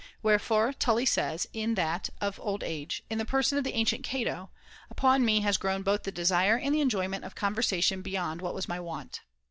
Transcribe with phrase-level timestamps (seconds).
[0.23, 4.49] Wherefore Tully says in that Of Old Age, in the person of the ancient Cato:'
[4.89, 8.55] Upon me has grown both the desire and the enjoy ment of conversation beyond what
[8.55, 9.21] was my wont.'